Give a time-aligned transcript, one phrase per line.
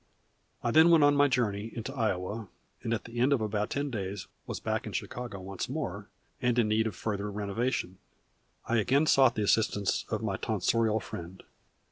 [0.63, 2.47] I then went on my journey into Iowa,
[2.81, 6.09] and at the end of about ten days was back in Chicago once more,
[6.41, 7.99] and in need of further renovation
[8.65, 11.43] I again sought the assistance of my tonsorial friend.